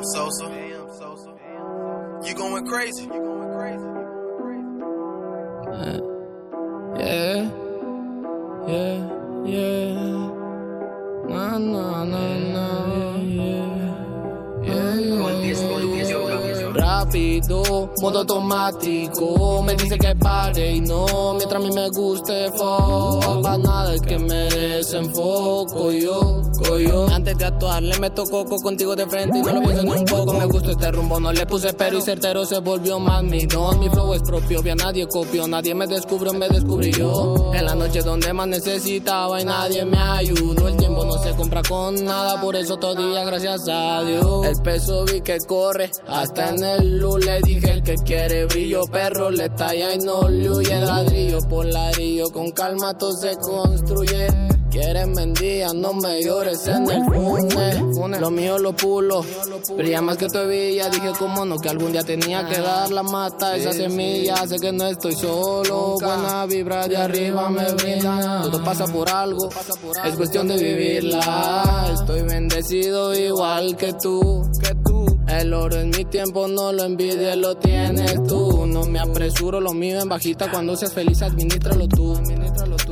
Damn, 0.00 0.08
Sosa. 0.08 0.44
You 2.24 2.34
going 2.34 2.66
crazy. 2.66 3.02
You 3.02 3.08
going 3.10 3.52
crazy. 3.52 3.86
Yeah, 6.98 7.50
yeah, 8.66 8.96
yeah. 9.44 10.30
Na 11.28 11.58
na 11.58 12.04
na 12.04 12.38
na, 12.54 12.66
yeah, 13.28 13.69
Rápido, 17.00 17.88
modo 18.02 18.18
automático. 18.18 19.62
Me 19.62 19.74
dice 19.74 19.96
que 19.96 20.14
pare 20.16 20.72
y 20.76 20.80
no, 20.82 21.32
mientras 21.34 21.54
a 21.54 21.66
mí 21.66 21.72
me 21.72 21.88
guste, 21.88 22.50
fuck. 22.50 23.42
Pa' 23.42 23.56
nada 23.56 23.94
es 23.94 24.02
que 24.02 24.18
me 24.18 24.50
desenfoco 24.50 25.92
yo, 25.92 26.42
yo. 26.78 27.08
Antes 27.08 27.38
de 27.38 27.46
actuar, 27.46 27.82
le 27.82 27.98
meto 27.98 28.24
coco 28.24 28.56
contigo 28.56 28.94
de 28.94 29.06
frente 29.06 29.38
y 29.38 29.42
no 29.42 29.50
lo 29.50 29.62
pienso 29.62 29.82
ni 29.82 29.92
un 29.92 30.04
poco. 30.04 30.34
Me 30.34 30.44
gustó 30.44 30.72
este 30.72 30.92
rumbo, 30.92 31.18
no 31.18 31.32
le 31.32 31.46
puse 31.46 31.72
pero 31.72 31.96
y 31.96 32.02
certero 32.02 32.44
se 32.44 32.58
volvió 32.58 32.98
más 32.98 33.22
mi 33.22 33.46
don. 33.46 33.80
Mi 33.80 33.88
flow 33.88 34.12
es 34.12 34.20
propio, 34.20 34.60
a 34.60 34.74
nadie 34.74 35.08
copió, 35.08 35.48
nadie 35.48 35.74
me 35.74 35.86
descubrió, 35.86 36.34
me 36.34 36.50
descubrí 36.50 36.92
yo. 36.92 37.50
En 37.54 37.64
la 37.64 37.74
noche 37.74 38.02
donde 38.02 38.30
más 38.34 38.46
necesitaba 38.46 39.40
y 39.40 39.46
nadie 39.46 39.86
me 39.86 39.96
ayudó. 39.96 40.68
El 40.68 40.76
tiempo 40.76 41.06
no 41.06 41.14
se 41.14 41.30
compra 41.34 41.62
con 41.66 42.04
nada, 42.04 42.38
por 42.42 42.56
eso 42.56 42.76
todavía 42.76 43.24
gracias 43.24 43.66
a 43.70 44.02
Dios. 44.02 44.44
El 44.44 44.60
peso 44.60 45.06
vi 45.06 45.22
que 45.22 45.38
corre, 45.38 45.90
hasta 46.06 46.50
en 46.50 46.62
el 46.62 46.89
luz 46.98 47.24
le 47.24 47.40
dije 47.42 47.70
el 47.70 47.82
que 47.82 47.94
quiere 47.96 48.46
brillo, 48.46 48.84
perro 48.86 49.30
le 49.30 49.48
talla 49.50 49.94
y 49.94 49.98
no 49.98 50.28
le 50.28 50.50
huye 50.50 50.80
ladrillo 50.80 51.38
por 51.48 51.64
ladrillo. 51.66 52.30
Con 52.30 52.50
calma 52.50 52.96
todo 52.96 53.12
se 53.12 53.36
construye. 53.36 54.59
Quieres 54.70 55.08
mendía, 55.08 55.72
no 55.74 55.92
me 55.92 56.22
llores 56.22 56.66
en 56.68 56.88
el 56.88 57.04
fune. 57.04 58.20
Lo 58.20 58.30
mío 58.30 58.58
lo 58.58 58.72
pulo, 58.74 59.24
brilla 59.76 60.00
más 60.00 60.16
que 60.16 60.26
tu 60.28 60.46
villa. 60.46 60.88
Dije, 60.88 61.12
como 61.18 61.44
no, 61.44 61.58
que 61.58 61.68
algún 61.68 61.92
día 61.92 62.04
tenía 62.04 62.46
que 62.46 62.60
dar 62.60 62.90
la 62.90 63.02
mata, 63.02 63.56
esa 63.56 63.72
semilla. 63.72 64.46
Sé 64.46 64.58
que 64.60 64.70
no 64.72 64.86
estoy 64.86 65.14
solo, 65.16 65.96
buena 66.00 66.46
vibra 66.46 66.86
de 66.86 66.96
arriba 66.96 67.50
me 67.50 67.72
brinda. 67.72 68.42
Todo 68.42 68.62
pasa 68.62 68.86
por 68.86 69.10
algo, 69.10 69.48
es 70.04 70.16
cuestión 70.16 70.46
de 70.48 70.56
vivirla. 70.56 71.90
Estoy 71.92 72.22
bendecido 72.22 73.12
igual 73.14 73.76
que 73.76 73.92
tú, 73.94 74.48
que 74.60 74.74
tú. 74.84 75.18
El 75.26 75.54
oro 75.54 75.76
en 75.76 75.90
mi 75.90 76.04
tiempo 76.04 76.48
no 76.48 76.72
lo 76.72 76.84
envidies, 76.84 77.36
lo 77.36 77.56
tienes 77.56 78.22
tú. 78.24 78.66
No 78.66 78.84
me 78.86 78.98
apresuro, 78.98 79.60
lo 79.60 79.72
mío 79.72 80.00
en 80.00 80.08
bajita. 80.08 80.50
Cuando 80.50 80.76
seas 80.76 80.92
feliz, 80.92 81.22
administralo 81.22 81.86
tú. 81.86 82.20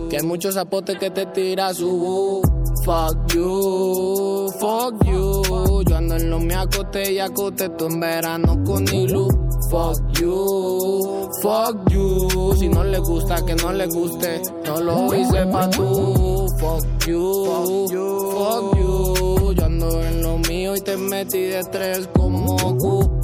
Que 0.08 0.16
hay 0.16 0.22
muchos 0.22 0.54
zapotes 0.54 0.98
que 0.98 1.10
te 1.10 1.26
tira 1.26 1.74
su 1.74 2.42
Fuck 2.84 3.34
you, 3.34 4.50
fuck 4.58 5.04
you. 5.04 5.82
Yo 5.86 5.96
ando 5.96 6.16
en 6.16 6.30
lo 6.30 6.40
me 6.40 6.54
acote 6.54 7.12
y 7.12 7.18
acote 7.18 7.68
tú 7.70 7.86
en 7.86 8.00
verano 8.00 8.62
con 8.64 8.88
Ilu. 8.88 9.28
Fuck 9.70 10.18
you, 10.18 11.28
fuck 11.42 11.90
you. 11.90 12.56
Si 12.58 12.68
no 12.68 12.84
le 12.84 12.98
gusta, 12.98 13.44
que 13.44 13.54
no 13.56 13.72
le 13.72 13.86
guste. 13.88 14.40
No 14.64 14.80
lo 14.80 15.14
hice 15.14 15.44
pa' 15.46 15.68
tú. 15.68 16.48
Fuck 16.58 17.06
you, 17.06 17.44
fuck 17.44 17.92
you, 17.92 18.30
fuck 18.32 18.78
you. 18.78 19.52
Yo 19.54 19.64
ando 19.64 20.02
en 20.02 20.22
lo 20.22 20.38
mío 20.38 20.74
y 20.74 20.80
te 20.80 20.96
metí 20.96 21.40
de 21.40 21.64
tres 21.64 22.08
como 22.14 22.56
Q. 22.78 23.17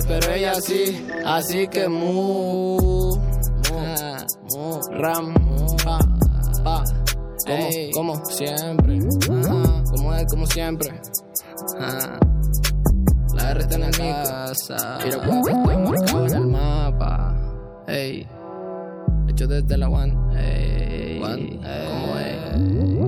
quieres, 0.00 0.06
pero 0.06 0.32
ella 0.34 0.54
sí. 0.60 1.06
Así 1.24 1.68
que 1.68 1.88
mu, 1.88 3.16
mu, 3.70 4.80
ram, 4.92 5.34
pa, 5.84 5.98
pa. 6.62 6.84
Como, 7.46 7.68
como 7.94 8.26
siempre. 8.26 8.98
Ajá, 9.30 9.84
como 9.90 10.14
es, 10.14 10.26
como 10.30 10.46
siempre. 10.46 10.90
Ajá. 11.78 12.20
La 13.34 13.50
R 13.52 13.60
está 13.60 13.74
en 13.76 13.80
la 13.80 13.90
casa. 13.90 14.98
Mira 15.04 15.18
cuánto 15.18 15.48
estoy 15.48 15.76
marcado 15.76 16.26
en 16.26 16.34
el 16.34 16.46
mapa. 16.46 17.36
Ey. 17.88 18.26
Hecho 19.28 19.46
desde 19.46 19.76
la 19.76 19.88
one. 19.88 20.14
Ey. 20.38 21.20
¿Cómo 21.20 22.18
es? 22.18 22.99